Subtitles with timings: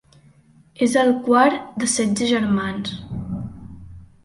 [0.85, 2.91] És el quart de setze germans.